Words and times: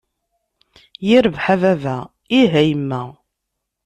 Yirbeḥ 1.07 1.45
a 1.55 1.55
baba, 1.61 1.97
ih 2.39 2.53
a 2.61 2.63
yemma! 2.69 3.01